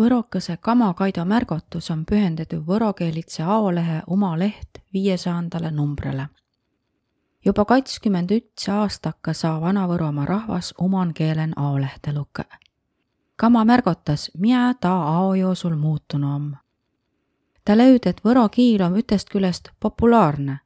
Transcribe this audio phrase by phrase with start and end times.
[0.00, 6.28] Võrokõse Kama Kaido märgotus on pühendatud võrokeelitse aolehe Oma leht viiesahandale numbrele.
[7.44, 12.44] juba kakskümmend üks aastaka saa Vana-Võromaa rahvas oman keelen aolehte lukke.
[13.36, 16.56] Kama märgotas, mida ta aojoosul muutunud on.
[17.64, 20.60] ta lööd, et võro kiil on ütest küljest populaarne,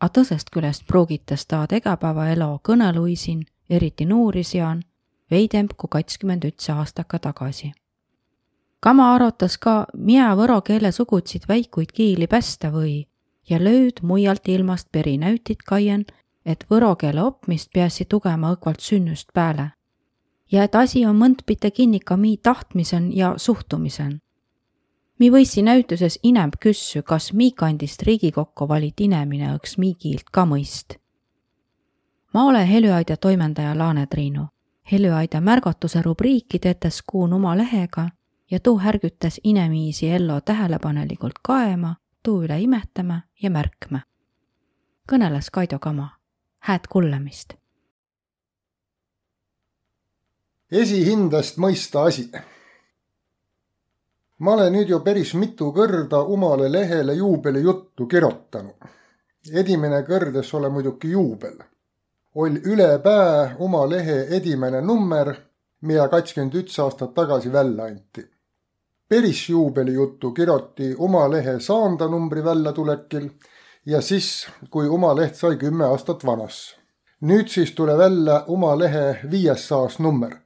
[0.00, 4.84] a tõsest küljest pruugitas ta tegapäevaelu kõneluisin, eriti nuuri sean,
[5.30, 7.72] veidemb kui kakskümmend üks aastaka tagasi
[8.80, 13.06] Kama arutas ka, mida võro keele sugutsid väikuid kiili pästa või
[13.50, 16.04] ja lööd muialt ilmast perinäütit kaien,
[16.44, 19.70] et võro keele opmist peasi tugema õkvalt sünnüst pääle.
[20.52, 24.20] ja et asi on mõndpite kinni ka mi tahtmisen ja suhtumisen.
[25.18, 30.44] mi võisi näütuses inem küssü, kas mi kandist Riigikokku valit inemine õks mi kiilt ka
[30.44, 30.98] mõist.
[32.34, 34.46] ma ole Helüaida toimendaja Laane Triinu.
[34.92, 38.08] Helüaida märgatuse rubriiki teetes kuun oma lehega
[38.50, 44.00] ja tuu härgütas inemiisi ello tähelepanelikult kaema, tuu üle imetama ja märkma.
[45.12, 46.08] kõneles Kaido Kama.
[46.58, 47.54] hääd kuulamist.
[50.70, 52.30] esihindest mõista asi.
[54.38, 58.76] ma olen nüüd ju päris mitu kõrda omale lehele juubelijuttu kirjutanud.
[59.52, 61.58] edimene kõrdes ole muidugi juubel.
[62.34, 65.34] oll ülepää oma lehe edimene number,
[65.80, 68.35] mida kakskümmend üks aastat tagasi välja anti
[69.08, 73.28] päris juubelijuttu kirjutati oma lehe saandanumbri väljatulekil
[73.86, 76.76] ja siis, kui oma leht sai kümme aastat vanas.
[77.20, 80.36] nüüd siis tule välja oma lehe viies saas number.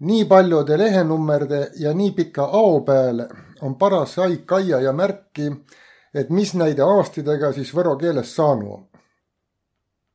[0.00, 3.28] nii paljude lehenummerde ja nii pika ao peale
[3.60, 5.52] on paras aeg kaia ja märki,
[6.14, 8.86] et mis näide aastidega siis võro keeles saanud on.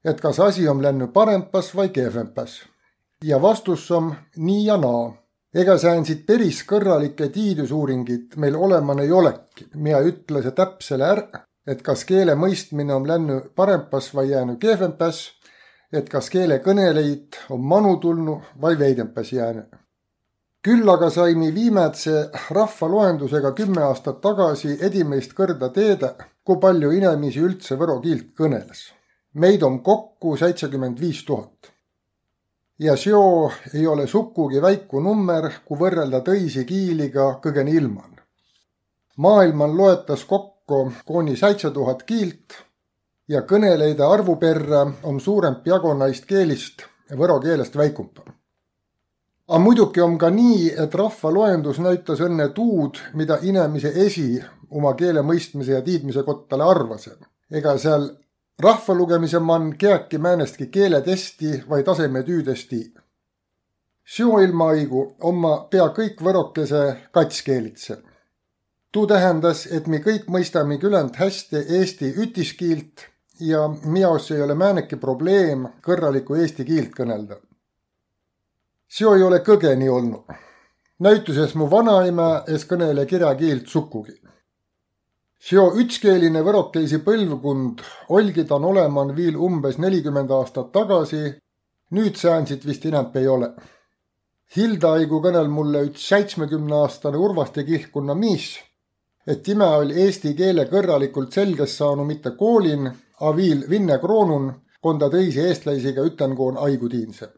[0.04, 2.60] et kas asi on läinud parempas või kehvempas.
[3.24, 9.70] ja vastus on nii ja naa ega säänsid päris kõrralikke tiidusuuringid meil oleman ei olegi,
[9.76, 15.22] mina ütle see täpsele ära, et kas keele mõistmine on läinud parempas või jäänud kehvempas,
[15.92, 19.70] et kas keele kõnelejid on manu tulnud või veidempas jäänud.
[20.68, 27.76] küll aga saime viimätse rahvaloendusega kümme aastat tagasi edimeist kõrda teeda, kui palju inimesi üldse
[27.76, 28.92] võro kiilt kõneles.
[29.34, 31.77] meid on kokku seitsekümmend viis tuhat
[32.80, 38.12] ja seo ei ole sugugi väiku nummer, kui võrrelda tõisi kiiliga kõgeni ilmal.
[39.18, 42.54] maailmal loetas kokku kuni seitse tuhat kiilt
[43.28, 48.22] ja kõneleide arvu perre on suurem jagu naist keelist võro keelest väikumpa.
[49.48, 55.22] aga muidugi on ka nii, et rahvaloendus näitas õnne tuud, mida inemise esi oma keele
[55.22, 57.10] mõistmise ja tiidmise kottale arvas.
[57.52, 58.10] ega seal
[58.60, 62.94] rahvalugemise man kiäki määnestki keeletesti vai tasemetüüdesti.
[64.06, 67.98] Sjoilmaigu omma pea kõik võrokese katskeelitse.
[68.92, 73.06] tuu tähendas, et me kõik mõistame küllalt hästi eesti ütiskiilt
[73.40, 77.38] ja miaos ei ole määnegi probleem kõrralikku eesti kiilt kõnelda.
[78.88, 80.26] Seo ei ole kõgeni olnud.
[81.00, 84.27] näituses mu vanaema es kõnele kirjakiilt sukugi
[85.40, 87.84] seo ütskeeline võrokeisi põlvkond
[88.18, 91.38] olgi ta oleman viil umbes nelikümmend aastat tagasi.
[91.92, 93.54] nüüd säänsit vist inämp ei ole.
[94.56, 98.58] Hildaigu kõnel mulle üks seitsmekümneaastane Urvaste kihlkonna miis,
[99.28, 102.90] et time oli eesti keele kõrralikult selges saanud mitte koolin,
[103.20, 107.30] a viil Vinne Kroonun, konda tõisi eestlaisiga ütenkoon aigutiinse.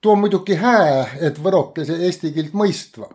[0.00, 3.08] tuu on muidugi hää, et võrokese eesti kiilt mõistva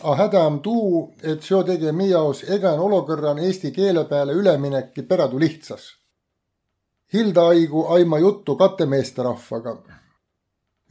[0.00, 5.38] A häda on tuu, et seo tege miiaos egan olokõrran eesti keele peale ülemineki peradu
[5.38, 5.84] lihtsas.
[7.12, 9.76] Hilda aigu aima juttu kate meesterahvaga.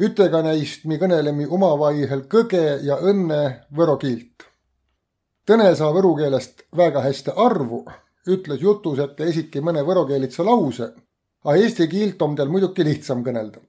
[0.02, 3.42] ütega neist mi kõnelemi omavaihel kõge ja õnne
[3.78, 4.48] võro kiilt.
[5.46, 7.84] Tõne saa võru keelest väga hästi arvu,
[8.28, 10.94] ütles jutus, et esiki mõne võrokeelitsa lause,
[11.46, 13.62] a eesti kiilt on tal muidugi lihtsam kõnelda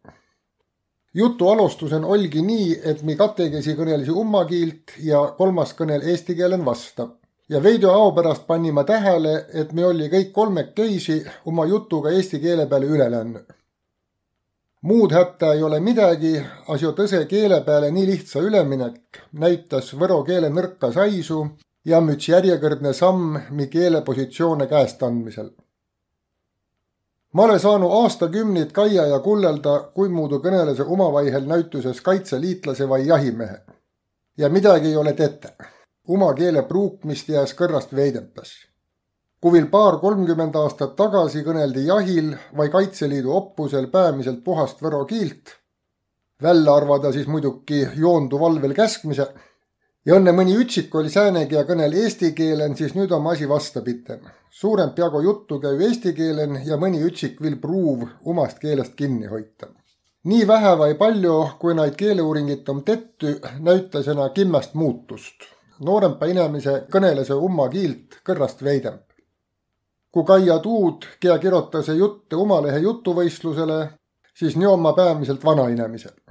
[1.15, 6.64] jutu alustusen olgi nii, et mi katekesi kõnelisi umma kiilt ja kolmas kõnel eesti keelen
[6.64, 7.09] vasta.
[7.49, 12.67] ja veidi ao pärast panime tähele, et me oli kõik kolmekesi oma jutuga eesti keele
[12.67, 13.53] peale üle läinud.
[14.82, 20.49] muud hätta ei ole midagi, asju tõse keele peale nii lihtsa üleminek näitas võro keele
[20.49, 21.44] nõrka saisu
[21.85, 25.50] ja müts järjekordne samm mi keelepositsioone käest andmisel
[27.32, 33.61] ma olen saanud aastakümneid kaia ja kullelda, kuimuudu kõnelese omavaihel näituses kaitseliitlase või jahimehe.
[34.38, 35.56] ja midagi ei ole tete.
[36.08, 38.52] oma keele pruukmist jääs kõrrast veidempas.
[39.40, 45.56] kui veel paar-kolmkümmend aastat tagasi kõneldi jahil või Kaitseliidu oppusel peamiselt puhast võro kiilt,
[46.43, 49.26] välja arvada siis muidugi joondu valvel käskmise.
[50.06, 54.19] Ja õnne mõni üksik oli säänegi ja kõnel eesti keelen, siis nüüd on asi vastapidi.
[54.50, 59.66] suurem peaaegu juttu käib eesti keelen ja mõni üksik vil pruuv omast keelest kinni hoita.
[60.25, 65.49] nii vähe või palju, kui neid keeleuuringit on tehtud, näitasena kimmast muutust.
[65.81, 68.98] noorempa inimese kõnelese umma kiilt kõrrast veidem
[70.12, 73.78] kui Kaia Tuud, kea kirjutas jutte Umalehe jutuvõistlusele,
[74.34, 76.21] siis nii on ma peamiselt vanainemiselt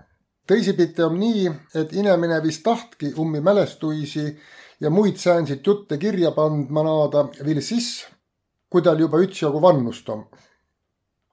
[0.47, 4.25] teisipidi on nii, et inimene vist tahtki ummi mälestuisi
[4.81, 8.05] ja muid säänsit jutte kirja pandma naada viil siis,
[8.69, 10.25] kui tal juba üksjagu vannust on.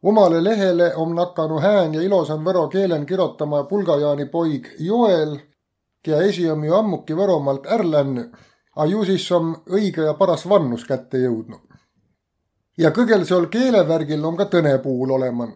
[0.02, 5.38] omale lehele on nakanud hään ja ilosan võro keelen kirjutama pulgajaani poig Joel,
[6.02, 8.24] kea esi on ju ammuki Võromaalt är lännu,
[8.76, 11.60] a ju siis on õige ja paras vannus kätte jõudnud.
[12.78, 15.48] ja kõgel seal keelevärgil on ka tõnepuul olema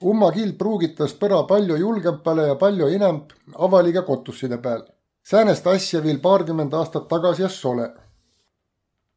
[0.00, 3.32] Umma kild pruugitas põra palju julgempale ja palju inemp
[3.66, 4.82] avalike kotusside peal.
[5.30, 7.90] säänest asja viil paarkümmend aastat tagasi jas ole.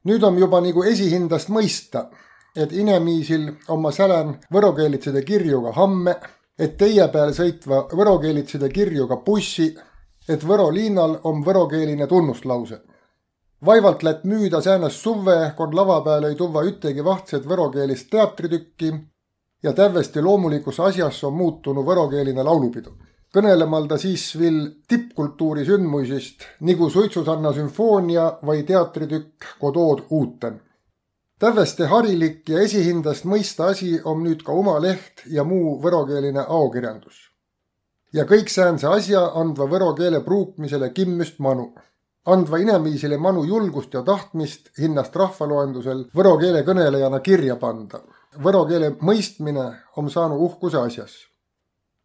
[0.05, 2.09] nüüd on juba nagu esihindast mõista,
[2.55, 6.15] et inemiisil oma sälän võrokeelitsede kirjuga hamme,
[6.59, 9.77] et teie peal sõitva võrokeelitsede kirjuga bussi,
[10.29, 12.81] et Võro liinal on võrokeeline tunnuslause.
[13.65, 18.91] vaevalt lätt müüda säänest suve, kon lava peal ei tuua ühtegi vahtset võrokeelist teatritükki
[19.63, 22.91] ja täiesti loomulikus asjas on muutunud võrokeeline laulupidu.
[23.33, 24.57] kõnelemalda siis veel
[24.87, 30.61] tippkultuuri sündmusest nagu Suitsusanna sümfoonia või teatritükk Godot uuten.
[31.39, 37.15] täiesti harilik ja esihindast mõista asi on nüüd ka oma leht ja muu võrokeeline aokirjandus.
[38.13, 41.73] ja kõik säänse asja andva võro keele pruukmisele kimmist manu
[42.25, 47.99] andva inemiisile manu julgust ja tahtmist hinnast rahvaloendusel võro keele kõnelejana kirja panda
[48.43, 49.65] võro keele mõistmine
[49.97, 51.13] on saanud uhkuse asjas.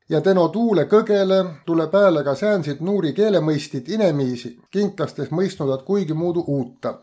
[0.08, 6.44] ja tänu tuule kõgele tule pääle ka säänsid nuuri keelemõistit inemiisi, kinklastes mõistnud kuigi muudu
[6.46, 6.98] uuta.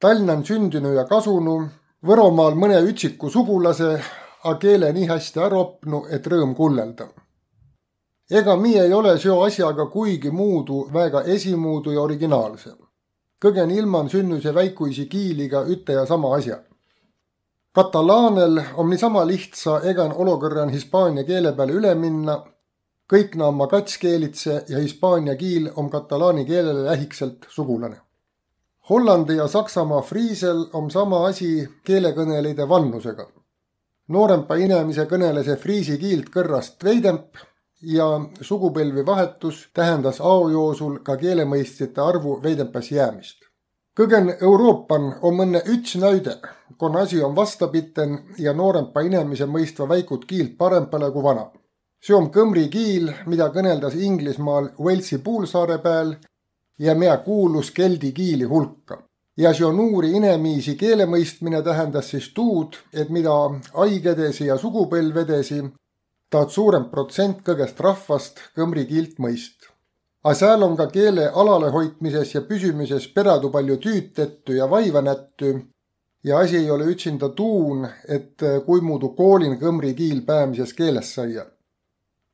[0.00, 1.68] Tallinnan sündinu ja kasunu,
[2.06, 4.00] Võromaal mõne üksiku sugulase,
[4.44, 7.08] a keele nii hästi ära opnu, et rõõm kullelda.
[8.30, 12.70] ega mi ei ole seo asjaga kuigi muudu väga esimuudu ja originaalse.
[13.44, 16.58] kõgen ilman sünnuse väikuisi kiiliga üte ja sama asja
[17.76, 22.36] katalaanel on niisama lihtsa egan olukorran hispaania keele peale üle minna.
[23.12, 28.00] kõik na oma katskeelitse ja hispaania kiil on katalaani keelele lähikselt sugulane.
[28.90, 33.26] Hollandi ja Saksamaa friisel on sama asi keelekõnelejate vannusega.
[34.08, 37.36] noorempa inimese kõneles friisi kiilt kõrrast veidemp
[37.82, 38.06] ja
[38.40, 43.46] sugupõlvi vahetus tähendas aojoosul ka keelemõistjate arvu veidempas jäämist
[43.96, 46.36] kõgen Euroopan on mõnne üts näide,
[46.78, 51.46] kun asi on vastapiten ja noorempa inimese mõistva väikut kiilt parempale kui vana.
[52.00, 56.14] see on kõmri kiil, mida kõneldas Inglismaal Walesi poolsaare peal
[56.78, 59.02] ja mea kuulus keldi kiili hulka.
[59.36, 63.32] ja see on uuri inemiisi keele mõistmine tähendas siis tuud, et mida
[63.74, 65.62] aig edasi ja sugupõlv edasi,
[66.30, 69.75] taad suurem protsent kõigest rahvast kõmri kiilt mõist
[70.26, 75.52] A sääl on ka keele alalehoidmises ja püsimises peradu palju tüütetü ja vaiva nätty
[76.24, 81.44] ja asi ei ole üksinda tuun, et kui muudu koolin kõmri kiil päämises keeles saia.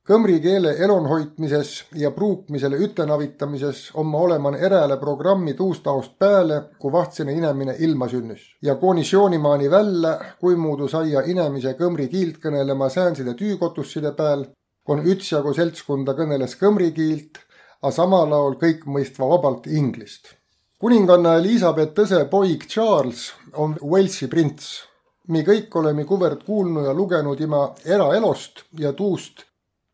[0.09, 7.37] Kõmri keele elonhoidmises ja pruukmisele ütenavitamises on ma oleman eräle programmi tuustaost pääle, kui vahtsine
[7.37, 8.57] inemine ilma sünnüs.
[8.63, 14.47] ja koonitsioonimaani välja, kui muudu saia inemise kõmri kiilt kõnelema säänside tüükotusside peal,
[14.89, 17.39] on ütsjagu seltskunda kõneles kõmri kiilt
[17.83, 20.37] aga samal ajal kõik mõistva vabalt inglist.
[20.79, 24.85] kuninganna Elizabeth tõse poig Charles on Walesi prints.
[25.29, 29.45] me kõik oleme kuvõrd kuulnud ja lugenud ima eraelost ja tuust,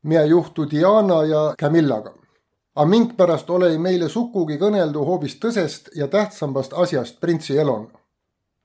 [0.03, 2.13] mida juhtu Diana ja Camillaga.
[2.77, 7.89] A mingipärast ole meile sukugi kõneldu hoopis tõsest ja tähtsambast asjast printsi elon.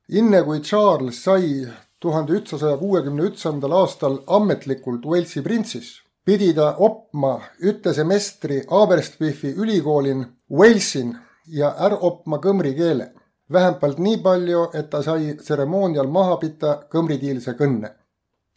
[0.10, 1.68] enne kui Charles sai
[2.00, 10.26] tuhande ütsasaja kuuekümne ütsandal aastal ametlikult Walesi printsis pidi ta opma üte semestri Aberystwythi ülikoolin
[10.52, 13.14] Walesin ja är opma kõmri keele.
[13.52, 17.90] vähempalt nii palju, et ta sai tseremoonial maha pita kõmrikiilse kõnne.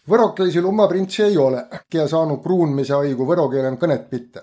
[0.08, 4.40] võrokeisil oma printsi ei ole, kea saanud pruunmise haigu võro keelen kõnet pitta.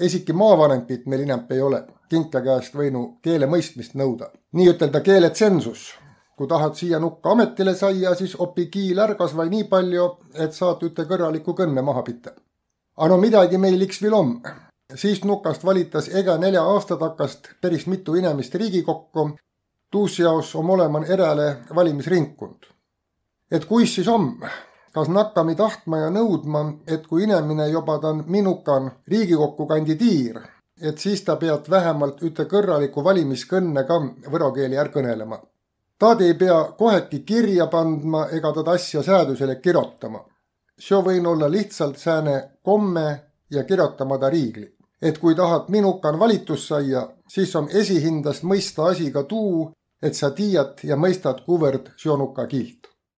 [0.00, 4.30] esiki maavanempit meil inämp ei ole, kinka käest võinu keele mõistmist nõuda.
[4.52, 5.94] nii-ütelda keeletsensus
[6.36, 10.52] kui tahad siia nukka ametile saia, siis opi kiil är kas või nii palju, et
[10.52, 12.30] saad üte kõrraliku kõnne maha pita
[12.96, 14.40] aga no midagi meil veel on.
[14.94, 19.30] siis nukast valitas ega nelja aasta takast päris mitu inimest Riigikokku.
[19.90, 22.66] tuus jaos on olema eräle valimisringkond.
[23.50, 24.38] et kuis siis on?
[24.96, 30.38] kas nakkami tahtma ja nõudma, et kui inemine juba ta on minukan Riigikokku kandidiir,
[30.80, 33.98] et siis ta peab vähemalt üte kõrraliku valimiskõnne ka
[34.32, 35.38] võro keeli är kõnelema.
[35.98, 40.24] Taad ei pea koheki kirja pandma ega tad asja säädusele kirjutama.
[40.78, 44.72] See võin olla lihtsalt sääne komme ja kirjutamata riigli.
[45.02, 50.30] et kui tahad minukan valitus saia, siis on esihindast mõista asi ka tuu, et sa
[50.30, 52.95] tiiad ja mõistad, kuivõrd sjonuka kiilt